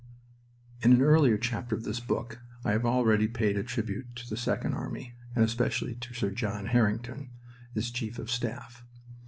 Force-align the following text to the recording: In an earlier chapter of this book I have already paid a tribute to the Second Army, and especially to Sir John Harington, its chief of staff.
In 0.81 0.93
an 0.93 1.01
earlier 1.03 1.37
chapter 1.37 1.75
of 1.75 1.83
this 1.83 1.99
book 1.99 2.41
I 2.65 2.71
have 2.71 2.87
already 2.87 3.27
paid 3.27 3.55
a 3.55 3.61
tribute 3.63 4.15
to 4.15 4.27
the 4.27 4.35
Second 4.35 4.73
Army, 4.73 5.13
and 5.35 5.43
especially 5.45 5.93
to 5.93 6.15
Sir 6.15 6.31
John 6.31 6.65
Harington, 6.65 7.29
its 7.75 7.91
chief 7.91 8.17
of 8.17 8.31
staff. 8.31 8.83